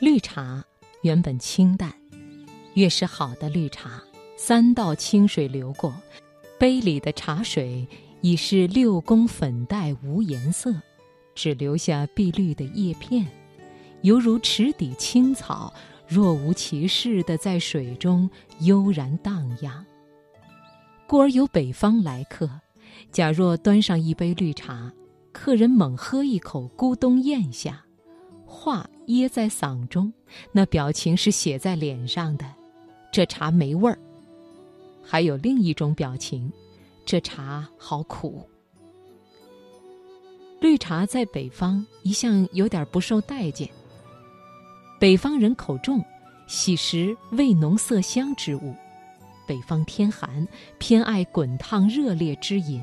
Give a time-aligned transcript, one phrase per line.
[0.00, 0.64] 绿茶
[1.02, 1.92] 原本清淡，
[2.72, 4.02] 越是好的绿茶，
[4.34, 5.94] 三道清水流过，
[6.58, 7.86] 杯里的茶水
[8.22, 10.74] 已是六宫粉黛无颜色，
[11.34, 13.26] 只留下碧绿的叶片，
[14.00, 15.70] 犹如池底青草，
[16.08, 18.30] 若无其事地在水中
[18.60, 19.84] 悠然荡漾。
[21.06, 22.48] 故而有北方来客，
[23.12, 24.90] 假若端上一杯绿茶，
[25.30, 27.84] 客人猛喝一口，咕咚咽下。
[28.50, 30.12] 话噎在嗓中，
[30.50, 32.44] 那表情是写在脸上的。
[33.12, 33.96] 这茶没味儿。
[35.02, 36.52] 还有另一种表情，
[37.06, 38.44] 这茶好苦。
[40.60, 43.68] 绿茶在北方一向有点不受待见。
[44.98, 46.04] 北方人口重，
[46.46, 48.74] 喜食味浓色香之物。
[49.46, 50.46] 北方天寒，
[50.78, 52.82] 偏爱滚烫热烈之饮。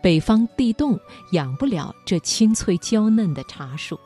[0.00, 0.98] 北方地冻，
[1.32, 3.98] 养不了这清脆娇嫩的茶树。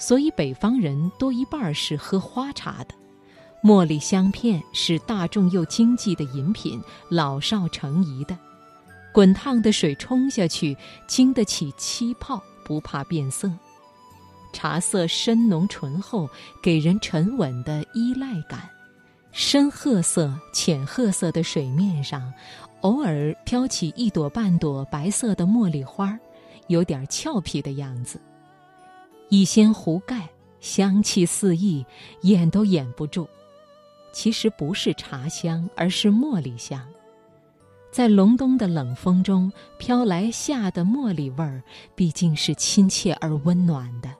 [0.00, 2.94] 所以北方人多一半是喝花茶的，
[3.62, 8.36] 茉莉香片是大众又经济的饮品，老少成宜的。
[9.12, 10.74] 滚烫的水冲下去，
[11.06, 13.52] 经得起气泡，不怕变色。
[14.54, 16.28] 茶色深浓醇厚，
[16.62, 18.68] 给人沉稳的依赖感。
[19.32, 22.32] 深褐色、浅褐色的水面上，
[22.80, 26.18] 偶尔飘起一朵半朵白色的茉莉花，
[26.68, 28.18] 有点俏皮的样子。
[29.30, 30.28] 一掀壶盖，
[30.60, 31.86] 香气四溢，
[32.22, 33.28] 掩都掩不住。
[34.12, 36.84] 其实不是茶香，而是茉莉香。
[37.92, 41.62] 在隆冬的冷风中飘来夏的茉莉味儿，
[41.94, 44.10] 毕竟是亲切而温暖的。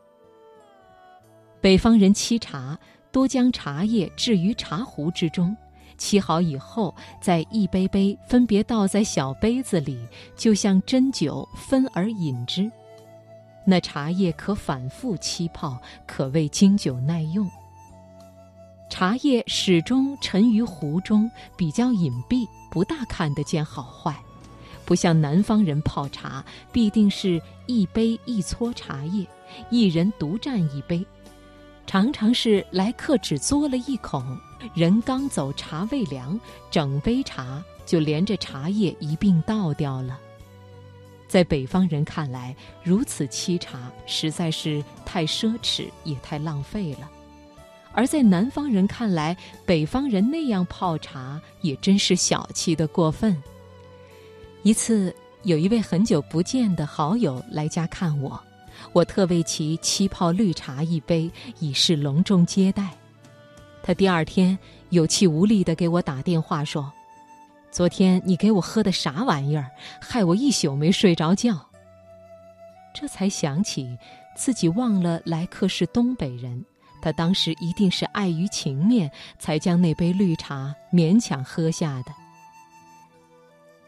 [1.60, 2.78] 北方人沏茶，
[3.10, 5.56] 多将茶叶置于茶壶之中，
[5.98, 12.70] 沏好以后，再一杯杯分别倒在小杯子里，就像斟酒，分而饮之。
[13.64, 17.48] 那茶叶可反复沏泡，可谓经久耐用。
[18.88, 24.16] 茶叶始终沉于壶中，比较隐蔽，不大看得见好坏。
[24.84, 29.24] 不像南方人泡茶，必定是一杯一撮茶叶，
[29.70, 31.06] 一人独占一杯，
[31.86, 34.20] 常常是来客只嘬了一口，
[34.74, 36.38] 人刚走，茶未凉，
[36.72, 40.18] 整杯茶就连着茶叶一并倒掉了。
[41.30, 47.08] 在北方人看来，如此沏茶实在是太奢侈，也太浪费了；
[47.92, 53.40] 而在南方人看来，北方人那样泡茶也真是小气的过分。
[54.64, 55.14] 一次，
[55.44, 58.42] 有一位很久不见的好友来家看我，
[58.92, 61.30] 我特为其沏泡绿茶一杯，
[61.60, 62.90] 以示隆重接待。
[63.84, 64.58] 他第二天
[64.88, 66.92] 有气无力地给我打电话说。
[67.70, 69.70] 昨天你给我喝的啥玩意儿，
[70.00, 71.66] 害我一宿没睡着觉。
[72.92, 73.96] 这才想起
[74.36, 76.64] 自己忘了来客是东北人，
[77.00, 82.12] 他当时一定是碍于情面，才将那杯绿茶勉强喝下的。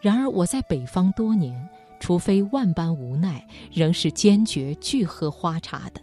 [0.01, 1.69] 然而我在北方多年，
[1.99, 6.01] 除非万般无奈，仍是坚决拒喝花茶的。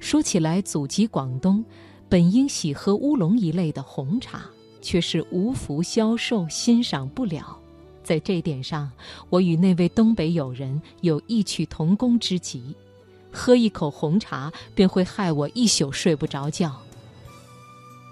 [0.00, 1.64] 说起来，祖籍广东，
[2.08, 4.42] 本应喜喝乌龙一类的红茶。
[4.80, 7.58] 却是无福消受，欣赏不了。
[8.02, 8.90] 在这点上，
[9.28, 12.74] 我与那位东北友人有异曲同工之极。
[13.32, 16.74] 喝一口红茶，便会害我一宿睡不着觉。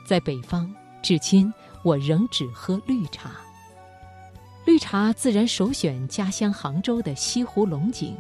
[0.07, 0.71] 在北方，
[1.03, 3.31] 至今我仍只喝绿茶。
[4.67, 8.15] 绿茶自然首选家乡杭州的西湖龙井。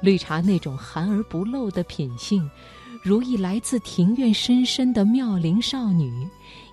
[0.00, 2.50] 绿茶那种含而不露的品性，
[3.02, 6.26] 如一来自庭院深深的妙龄少女。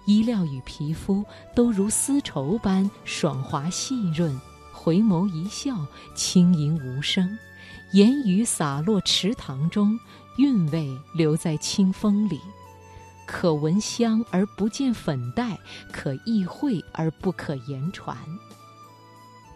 [0.07, 1.23] 衣料与皮肤
[1.53, 4.39] 都如丝绸般爽滑细润，
[4.71, 5.85] 回眸一笑，
[6.15, 7.37] 轻盈无声，
[7.91, 9.99] 言语洒落池塘中，
[10.37, 12.39] 韵味留在清风里，
[13.25, 15.59] 可闻香而不见粉黛，
[15.91, 18.17] 可意会而不可言传。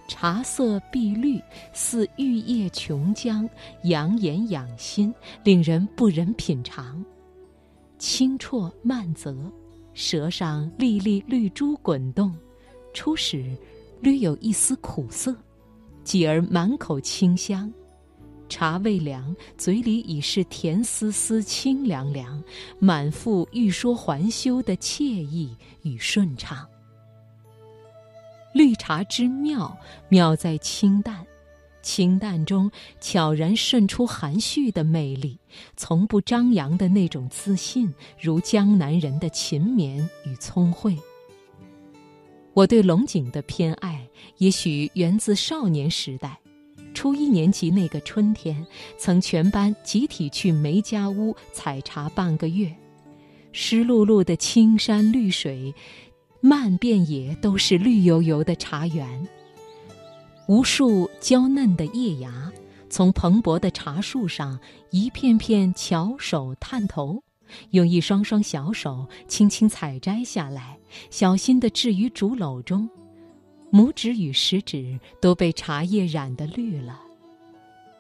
[0.09, 1.41] 茶色碧绿，
[1.72, 3.47] 似玉液琼浆，
[3.83, 7.06] 养眼养心，令人不忍品尝。
[7.97, 9.33] 清啜慢啧。
[9.94, 12.34] 舌上粒粒绿珠滚动，
[12.94, 13.56] 初始
[14.00, 15.36] 略有一丝苦涩，
[16.04, 17.72] 继而满口清香。
[18.50, 22.44] 茶未凉，嘴里已是甜丝丝、清凉凉，
[22.80, 26.68] 满腹欲说还休的惬意与顺畅。
[28.54, 29.78] 绿茶之妙，
[30.10, 31.26] 妙在清淡。
[31.81, 35.39] 清淡中悄然渗出含蓄的魅力，
[35.75, 40.98] 从不张扬的那种自信，如江南人的勤勉与聪慧。
[42.54, 44.07] 我对龙井的偏爱，
[44.38, 46.38] 也许源自少年时代，
[46.94, 48.66] 初一年级那个春天，
[48.98, 52.75] 曾全班集体去梅家坞采茶半个月。
[53.54, 55.74] 湿漉漉的青山绿水，
[56.42, 59.28] 漫遍野都是绿油油的茶园。
[60.51, 62.51] 无数娇嫩的叶芽，
[62.89, 64.59] 从蓬勃的茶树上
[64.89, 67.24] 一片片巧手探头，
[67.69, 70.77] 用一双双小手轻轻采摘下来，
[71.09, 72.89] 小心地置于竹篓中。
[73.71, 77.00] 拇指与食指都被茶叶染得绿了。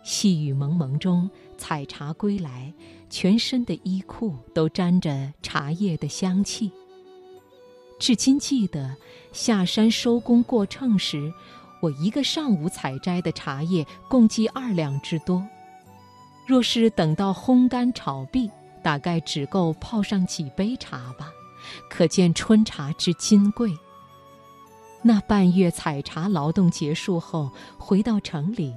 [0.03, 2.73] 细雨蒙蒙中，采茶归来，
[3.09, 6.69] 全身的衣裤都沾着茶叶的香气。
[7.97, 8.93] 至今记得
[9.31, 11.31] 下山收工过秤时，
[11.81, 15.45] 我一个上午采摘的茶叶共计二两之多。
[16.47, 18.49] 若是等到烘干炒毕，
[18.81, 21.29] 大概只够泡上几杯茶吧。
[21.89, 23.71] 可见春茶之金贵。
[25.03, 28.73] 那半月采茶劳动结束后，回到城里，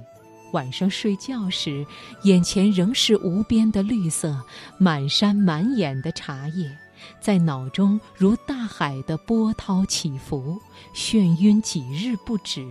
[0.53, 1.85] 晚上睡觉时，
[2.23, 4.39] 眼前仍是无边的绿色，
[4.77, 6.75] 满山满眼的茶叶，
[7.19, 10.59] 在脑中如大海的波涛起伏，
[10.93, 12.65] 眩晕几日不止。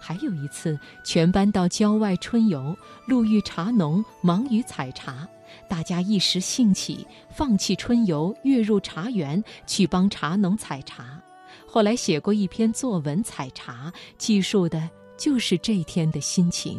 [0.00, 5.26] 还有一次，全班到郊外春游，路遇茶农忙于采茶，
[5.66, 11.18] 大家一时兴起，放弃春游，跃入茶园去帮茶农采茶。
[11.66, 16.78] 后来写过一篇作文采茶，记述的就是这天的心情。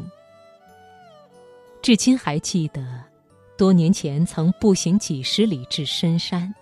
[1.82, 3.04] 至今还记得，
[3.58, 6.54] 多年前曾步行几十里至深山，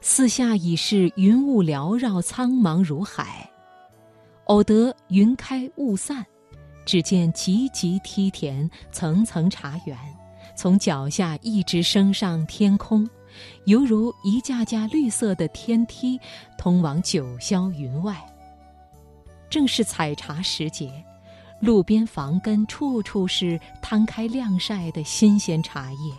[0.00, 3.48] 四下已是云雾缭绕，苍茫如海。
[4.46, 6.26] 偶得云开雾散，
[6.84, 9.96] 只见急急梯田，层层茶园，
[10.56, 13.08] 从脚下一直升上天空。
[13.64, 16.20] 犹如一架架绿色的天梯，
[16.58, 18.16] 通往九霄云外。
[19.48, 20.90] 正是采茶时节，
[21.64, 26.12] 路边房根处处是摊开晾晒的新鲜茶叶，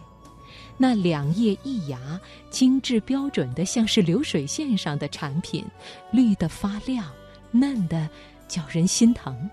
[0.76, 2.20] 那两叶一芽，
[2.50, 5.64] 精致标准的，像是流水线上的产品，
[6.12, 7.06] 绿得发亮，
[7.52, 8.10] 嫩得
[8.48, 9.48] 叫人心疼。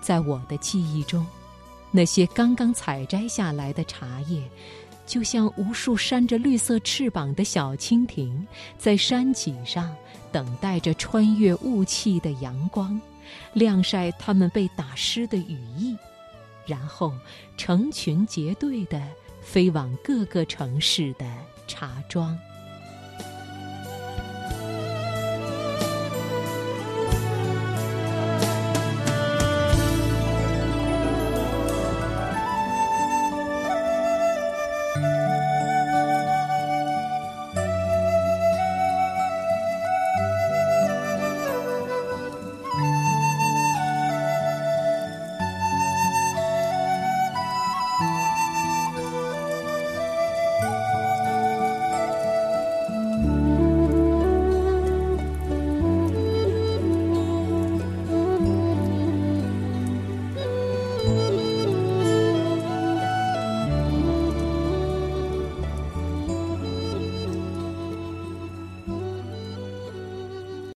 [0.00, 1.26] 在我的记忆中，
[1.90, 4.40] 那些刚刚采摘下来的茶叶。
[5.08, 8.46] 就像无数扇着绿色翅膀的小蜻蜓，
[8.76, 9.96] 在山脊上
[10.30, 13.00] 等待着穿越雾气的阳光，
[13.52, 15.96] 晾晒它们被打湿的羽翼，
[16.66, 17.12] 然后
[17.56, 19.00] 成群结队地
[19.40, 21.26] 飞往各个城市的
[21.66, 22.38] 茶庄。